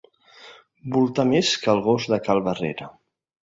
Voltar 0.95 1.27
més 1.33 1.53
que 1.67 1.77
el 1.77 1.85
gos 1.91 2.11
de 2.15 2.23
cal 2.29 2.45
Barrera. 2.51 2.93